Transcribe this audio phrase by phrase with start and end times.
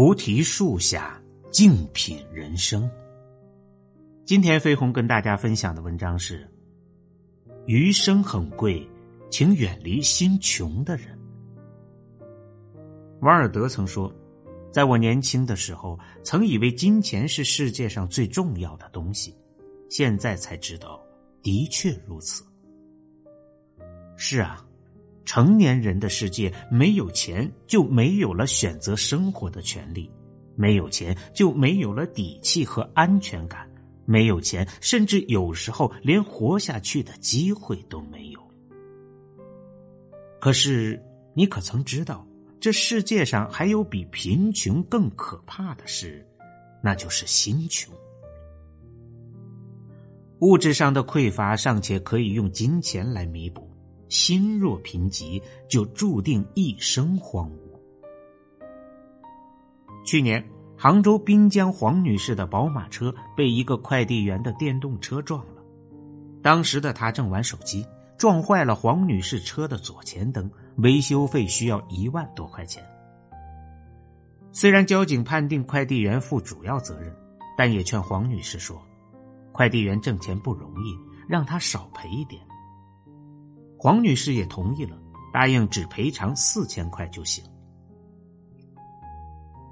[0.00, 2.90] 菩提树下静品人生。
[4.24, 6.50] 今天飞鸿跟大家分享的文章是：
[7.66, 8.88] 余生很贵，
[9.30, 11.08] 请远离心穷的人。
[13.20, 14.10] 瓦尔德曾说
[14.72, 19.36] ：“在我年轻的时候，曾以为金钱是世界上最重要的东西，
[19.90, 20.98] 现在才知道，
[21.42, 22.42] 的确如此。”
[24.16, 24.66] 是啊。
[25.30, 30.10] 成年人的世界，没有钱就没有了选择生活的权利，
[30.56, 33.64] 没有钱就没有了底气和安全感，
[34.04, 38.40] 没有钱，甚至有时候连活下去的机会都没有。
[40.40, 41.00] 可是，
[41.32, 42.26] 你可曾知道，
[42.58, 46.26] 这世界上还有比贫穷更可怕的事，
[46.82, 47.94] 那就是心穷。
[50.40, 53.70] 物质上的匮乏尚且可以用金钱来弥补。
[54.10, 57.56] 心若贫瘠，就注定一生荒芜。
[60.04, 60.44] 去年，
[60.76, 65.62] 杭州滨江黄女士的宝马车被一个快递员的电动车撞了。
[66.42, 67.86] 当时的她正玩手机，
[68.18, 72.84] 撞坏了黄女士车的左前灯，维修费需要一万多块钱。
[74.52, 77.14] 虽然交警判定快递员负主要责任，
[77.56, 78.82] 但也劝黄女士说
[79.52, 82.42] ：“快递员挣钱不容易，让他少赔一点。”
[83.82, 84.98] 黄女士也同意了，
[85.32, 87.42] 答应只赔偿四千块就行。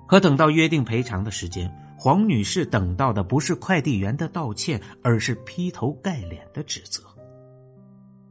[0.06, 7.02] 可等到约定赔偿的时间，黄女士等到的不是快递员的道歉，而是劈头盖脸的指责。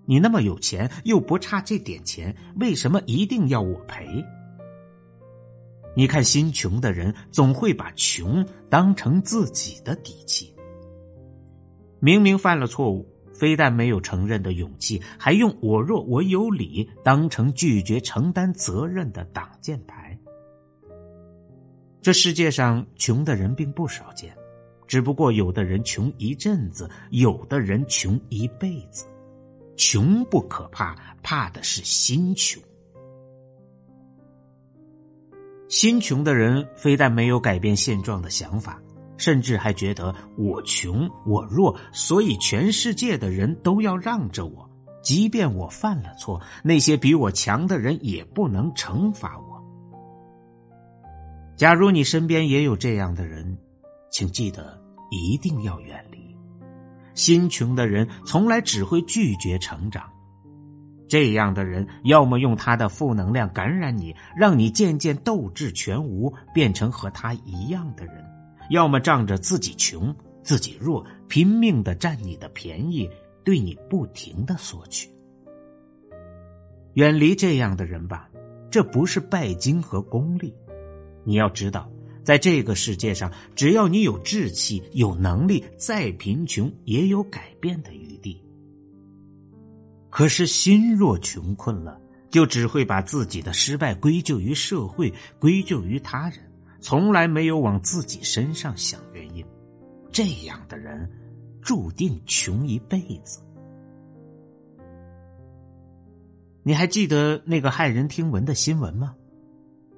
[0.06, 4.26] 你那么有钱，又不差这点钱，为什么一定要我赔？
[5.96, 10.52] 你看，心穷的人总会把穷当成自己的底气。
[12.00, 13.08] 明明犯了错误。
[13.38, 20.18] 非但没有承认的勇气，还用“我弱我有理”当成拒绝承担责任的挡箭牌。
[22.02, 24.36] 这世界上穷的人并不少见，
[24.88, 29.06] 只不过有的人穷一阵子，有的人穷一辈子。
[29.76, 32.60] 穷不可怕，怕的是心穷。
[35.70, 38.82] 心穷的人非但没有改变现状的想法。
[39.18, 44.70] 甚至还觉得我穷我弱，所以全世界的人都要让着我。
[45.04, 49.64] 即便我犯了错，那些比我强的人也不能惩罚我。
[51.56, 53.58] 假如你身边也有这样的人，
[54.12, 54.80] 请记得
[55.10, 56.18] 一定要远离。
[57.14, 60.04] 心穷的人从来只会拒绝成长，
[61.08, 68.24] 这样的人要么用他的负能量感染你，让你渐渐斗志全无，变成和他一样的人。
[68.70, 73.10] 要么仗着自己穷、自己弱，拼命的占你的便宜，
[73.44, 75.10] 对你不停的索取。
[76.94, 78.30] 远离这样的人吧，
[78.72, 80.54] 这不是拜金和功利。
[81.24, 81.90] 你要知道，
[82.24, 88.44] 在这个世界上，只要你有志气、有能力，再贫穷也有改变的余地。
[90.10, 92.02] 可是心若穷困了，
[92.32, 96.40] 就只会把自己的失败归咎于社会，归咎于他人。
[96.80, 99.46] 从来没有往自己身上想原因，
[100.12, 101.10] 这样的人
[101.62, 103.42] 注定穷一辈子。
[106.64, 109.16] 你还记得那个骇人听闻的新闻吗？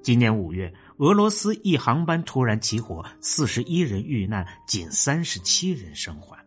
[0.02, 6.38] 今年五月，俄罗斯一航班突然起火，四十一人遇难，仅三十七人生还。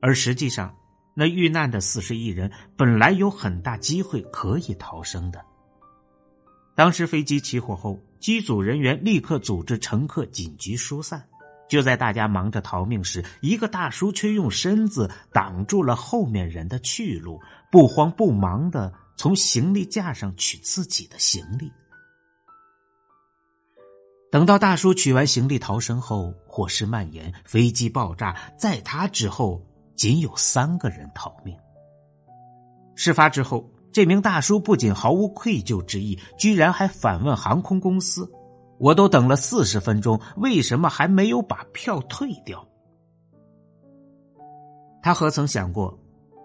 [0.00, 0.74] 而实际上，
[1.14, 5.40] 那遇难的四十一人本来有很大机会可以逃生的。
[6.74, 7.98] 当时飞机起火后。
[8.26, 11.24] 机组人员立刻组织乘客紧急疏散。
[11.68, 21.70] 就在大家忙着逃命时，一个大叔却用身子挡住了后面人的去路，不慌不忙的从行李架上取自己的行李。
[24.32, 29.64] 等到大叔取完行李逃生后，火势蔓延，飞机爆炸，在他之后
[29.94, 31.56] 仅有三个人逃命。
[32.96, 33.70] 事发之后。
[33.92, 38.30] 这名大叔不仅毫无愧疚之意，居然还反问航空公司
[38.78, 42.66] ：“我都等了四十分钟，为什么还没有把票退掉？”
[45.02, 45.98] 他何曾想过，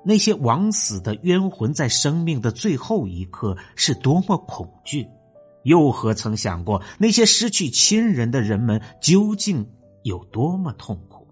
[0.06, 5.08] 那些枉死的冤魂在生命的最后一刻是多么恐惧？
[5.64, 9.68] 又何曾想过，那些失去亲人的人们究竟
[10.04, 11.28] 有多么痛苦？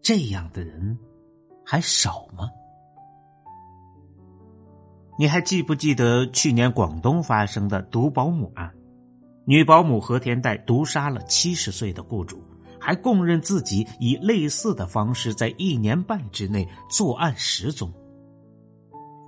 [0.00, 0.98] 这样的人
[1.64, 2.48] 还少吗？
[5.20, 8.72] 你还记不记得去年广东发生的毒保姆案？
[9.44, 12.40] 女保姆何田代毒杀了七十岁的雇主，
[12.78, 17.92] 还供认自己以类似的方式在一年半之内作案十宗。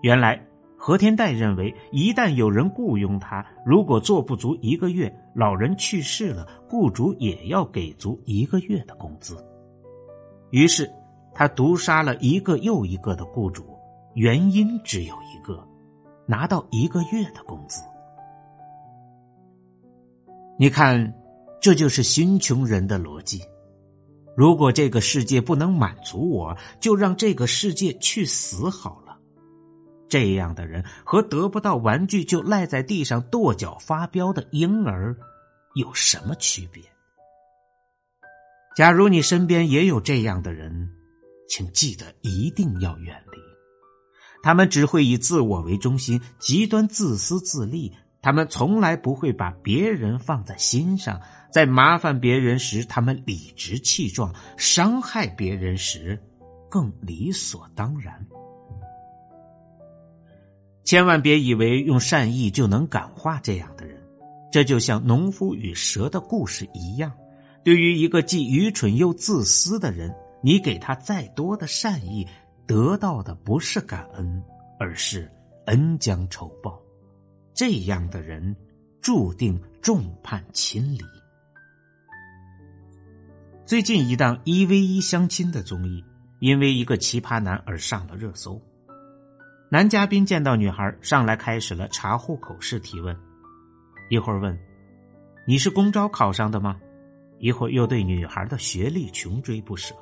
[0.03, 0.41] 原来
[0.77, 9.45] 何天岱认为，一旦有人雇佣他，如果做不足一个月，老人去世了，雇主也要给足一个月的工资。
[10.51, 10.89] 于是，
[11.35, 13.65] 他毒杀了一个又一个的雇主，
[14.15, 15.67] 原因只有一个：
[16.31, 17.83] 拿到一个月的工资。
[20.57, 21.13] 你看，
[21.61, 23.43] 这就是新穷人的逻辑。
[24.37, 29.19] 如果这个世界不能满足我，就让这个世界去死好了。
[30.09, 35.17] 这样的人和得不到玩具就赖在地上跺脚发飙的婴儿
[35.75, 36.81] 有什么区别？
[38.77, 40.89] 假如你身边也有这样的人，
[41.49, 43.50] 请记得一定要远离。
[44.43, 47.93] 他们只会以自我为中心，极端自私自利。
[48.23, 51.19] 他们从来不会把别人放在心上，
[51.51, 56.21] 在麻烦别人时，他们理直气壮；伤害别人时，
[56.69, 58.27] 更理所当然。
[60.85, 63.97] 千万别以为用善意就能感化这样的人，
[64.53, 67.11] 这就像农夫与蛇的故事一样。
[67.65, 72.27] 对于一个既愚蠢又自私的人，你给他再多的善意，
[72.71, 74.41] 得到的不是感恩，
[74.79, 75.29] 而是
[75.67, 76.81] 恩将仇报。
[77.53, 78.55] 这样的人
[79.01, 81.01] 注定众叛亲离。
[83.67, 86.05] 最近一档一 v 一相亲的综艺，
[86.39, 88.63] 因为一个奇葩男而上了热搜。
[89.69, 93.19] 男嘉宾见到女孩上来，开始了查户口式提问。
[94.11, 94.57] 一会儿问
[95.45, 96.81] ：“你是公招考上的吗？”
[97.41, 99.93] 一会儿又对女孩的学历穷追不舍。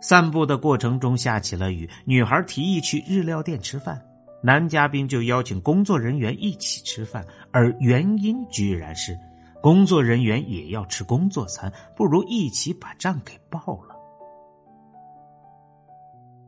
[0.00, 4.00] 散步的过程中下起了雨，女孩提议去日料店吃饭，
[4.42, 9.18] 男嘉宾就邀请工作人员一起吃饭，而原因居然是
[9.62, 13.94] 工作人员也要吃工作餐，不如一起把账给报了。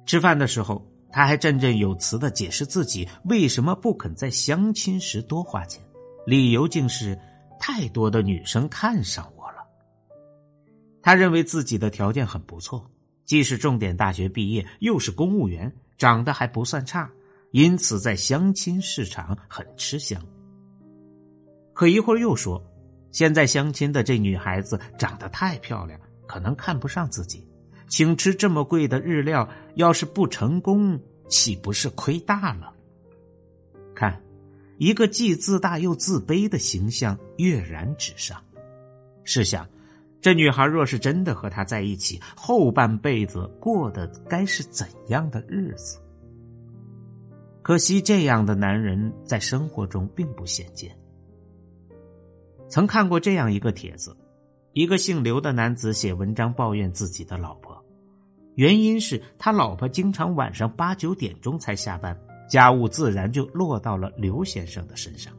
[0.07, 0.85] 吃饭的时候。
[1.15, 5.85] 他还振振有词的解释自己为什么不肯在相亲时多花钱，
[6.25, 7.21] 理由竟是
[7.61, 9.59] 太多的女生看上我了。
[11.03, 12.91] 他认为自己的条件很不错，
[13.25, 17.11] 既是重点大学毕业，又是公务员，长得还不算差，
[17.51, 20.21] 因此在相亲市场很吃香。
[21.73, 22.63] 可一会儿又说，
[23.11, 27.47] 现在相亲的这女孩子长得太漂亮，可能看不上自己。
[27.89, 30.99] 请吃这么贵的日料，要是不成功，
[31.29, 32.73] 岂不是亏大了？
[33.95, 34.23] 看，
[34.79, 38.43] 一个既自大又自卑的形象跃然纸上。
[39.25, 39.69] 试想，
[40.23, 45.99] 这女孩若是真的和他在一起，后半辈子过的该是怎样的日子？
[47.61, 50.97] 可惜，这样的男人在生活中并不鲜见。
[52.69, 54.17] 曾看过这样一个帖子，
[54.73, 57.85] 一个姓刘的男子写文章抱怨自己的老婆。
[58.55, 62.17] 原因是他老婆经常晚上八九点钟才下班，
[62.49, 65.33] 家务自然就落到了刘先生的身上。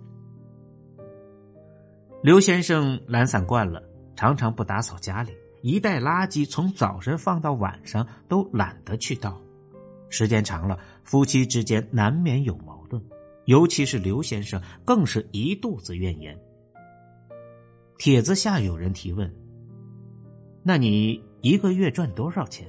[2.21, 3.81] 刘先生懒散惯了，
[4.15, 5.31] 常常不打扫家里，
[5.62, 9.39] 一袋垃圾从早晨放到晚上都懒得去倒，
[10.10, 13.01] 时间长了，夫妻之间难免有矛盾，
[13.45, 16.39] 尤其是刘先生更是一肚子怨言。
[17.98, 19.34] 帖子下有人提问
[20.63, 22.67] ：“那你一个月赚多少钱？”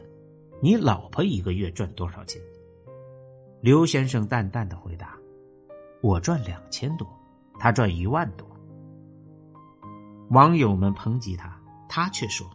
[0.63, 2.41] 你老婆一个月赚多少钱？
[3.61, 5.15] 刘先生淡淡的回答
[6.01, 7.07] ：“我赚两千多，
[7.59, 8.47] 他赚一万多。”
[10.35, 11.51] 网友们抨击他，
[11.89, 12.47] 他却说：“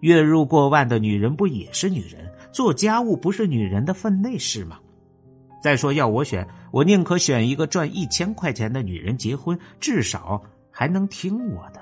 [0.00, 2.30] 月入过万的女人不也是女人？
[2.52, 4.78] 做家务不是女人的分内事吗？
[5.60, 11.80] 再说要我选，我宁可选一个赚一千块钱的女人结婚，至少还能听我的。”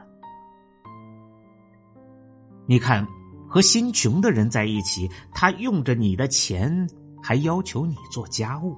[2.67, 3.07] 你看。
[3.53, 6.89] 和心穷的人在一起，他用着你的钱，
[7.21, 8.77] 还要求你做家务；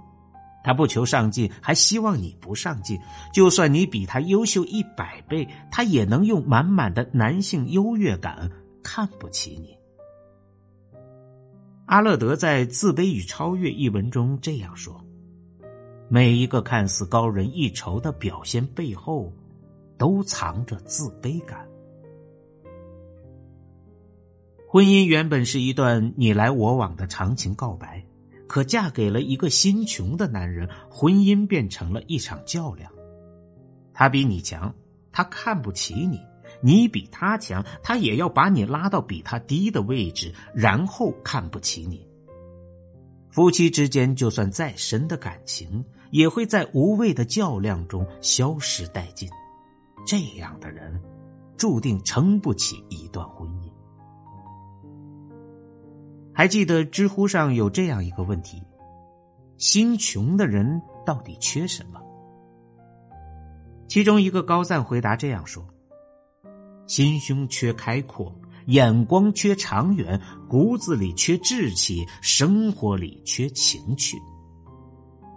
[0.65, 2.99] 他不求上进，还希望你不上进。
[3.33, 8.51] 就算你比他优秀一百倍，他也能用满满的男性优越感
[8.83, 9.77] 看不起你。
[11.87, 15.05] 阿勒德在《自卑与超越》一文中这样说
[16.09, 19.33] ：“每一个看似高人一筹的表现背后，
[19.99, 21.69] 都藏着自卑感。”
[24.67, 28.03] 婚姻原本是一段你来我往的长情告白，
[28.53, 32.93] 可嫁给了一个心穷的男人，婚姻变成了一场较量。
[33.95, 34.75] 他比你强，
[35.11, 36.19] 他看不起你；
[36.61, 42.07] 你比他强，他也要把你拉到比他低的位置，然后看不起你。
[43.31, 49.31] 夫妻之间就算再深的感情，也会在无谓的较量中消失殆尽。
[50.07, 51.01] 这样的人，
[51.57, 53.62] 注定撑不起一段婚姻。
[56.35, 58.63] 还记得知乎上有这样一个问题：
[59.59, 62.01] 心穷的人到底缺什么？
[63.87, 65.63] 其中一个高赞回答这样说
[66.89, 68.35] ：“心胸缺开阔，
[68.67, 74.17] 眼光缺长远，骨子里缺志气，生活里缺情趣。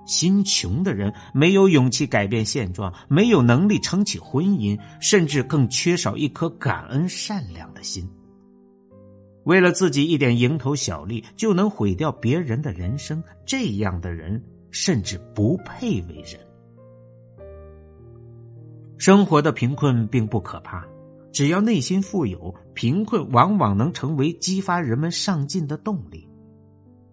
[0.06, 8.08] 心穷的人没有勇气改变现状，没有能力撑起婚姻，甚至更缺少一颗感恩善良的心。
[9.46, 16.40] 为了自己一点蝇头小利，就能毁掉别人的人生，这样的人甚至不配为人。
[18.98, 20.86] 生活的贫困并不可怕，
[21.32, 26.28] 只要内心富有，贫困往往能成为激发人们上进的动力。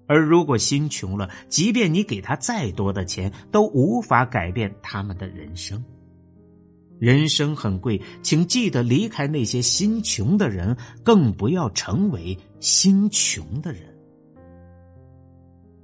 [0.06, 5.82] 而如果心穷了，即便你给他再多的钱，都无法改变他们的人生。
[7.02, 13.82] 人生很贵，请记得离开那些心穷的人，更不要成为心穷的人。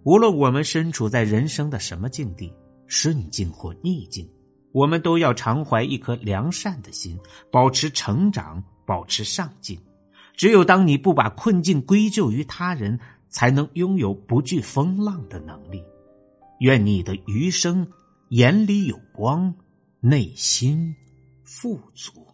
[0.05, 2.53] 无论我们身处在人生的什么境地，
[2.87, 4.31] 顺境或逆境，
[4.71, 7.19] 我们都要常怀一颗良善的心，
[7.51, 9.77] 保持成长，保持上进。
[10.37, 12.97] 只有当你不把困境归咎于他人。
[13.31, 15.85] 才能拥有不惧风浪的能力。
[16.61, 17.87] 愿你的余生
[18.31, 19.55] 眼里有光，
[20.01, 20.97] 内心
[21.49, 22.28] 富足。